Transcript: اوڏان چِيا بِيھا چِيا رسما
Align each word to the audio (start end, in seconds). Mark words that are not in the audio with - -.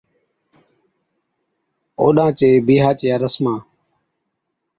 اوڏان 1.99 2.31
چِيا 2.37 2.63
بِيھا 2.65 2.89
چِيا 2.99 3.15
رسما 3.21 3.55